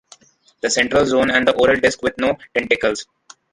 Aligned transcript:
The 0.61 0.69
central 0.71 1.05
zone 1.05 1.29
and 1.29 1.47
the 1.47 1.55
oral 1.55 1.79
disk 1.79 2.01
with 2.01 2.17
no 2.17 2.35
tentacles. 2.55 3.05